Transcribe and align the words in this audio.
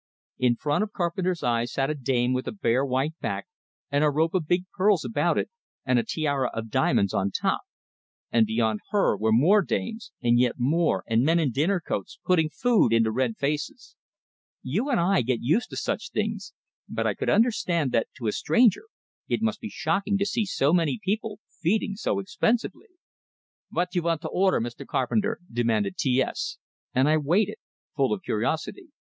In 0.39 0.55
front 0.55 0.81
of 0.83 0.93
Carpenter's 0.93 1.43
eyes 1.43 1.71
sat 1.71 1.91
a 1.91 1.93
dame 1.93 2.33
with 2.33 2.47
a 2.47 2.51
bare 2.51 2.83
white 2.83 3.13
back, 3.19 3.45
and 3.91 4.03
a 4.03 4.09
rope 4.09 4.33
of 4.33 4.47
big 4.47 4.65
pearls 4.75 5.05
about 5.05 5.37
it, 5.37 5.51
and 5.85 5.99
a 5.99 6.03
tiara 6.03 6.49
of 6.55 6.71
diamonds 6.71 7.13
on 7.13 7.29
top; 7.29 7.61
and 8.31 8.47
beyond 8.47 8.79
her 8.89 9.15
were 9.15 9.31
more 9.31 9.61
dames, 9.61 10.11
and 10.19 10.39
yet 10.39 10.55
more, 10.57 11.03
and 11.05 11.21
men 11.23 11.37
in 11.37 11.51
dinner 11.51 11.79
coats, 11.79 12.17
putting 12.25 12.49
food 12.49 12.91
into 12.91 13.11
red 13.11 13.37
faces. 13.37 13.95
You 14.63 14.89
and 14.89 14.99
I 14.99 15.21
get 15.21 15.43
used 15.43 15.69
to 15.69 15.77
such 15.77 16.09
things, 16.09 16.55
but 16.89 17.05
I 17.05 17.13
could 17.13 17.29
understand 17.29 17.91
that 17.91 18.07
to 18.17 18.25
a 18.25 18.31
stranger 18.31 18.85
it 19.27 19.43
must 19.43 19.59
be 19.61 19.69
shocking 19.69 20.17
to 20.17 20.25
see 20.25 20.45
so 20.47 20.73
many 20.73 20.99
people 20.99 21.39
feeding 21.61 21.93
so 21.95 22.17
expensively. 22.17 22.87
"Vot 23.71 23.93
you 23.93 24.01
vant 24.01 24.21
to 24.21 24.29
order, 24.29 24.59
Mr. 24.59 24.83
Carpenter?" 24.83 25.39
demanded 25.51 25.95
T 25.95 26.19
S; 26.23 26.57
and 26.91 27.07
I 27.07 27.17
waited, 27.17 27.57
full 27.95 28.11
of 28.11 28.23
curiosity. 28.23 28.87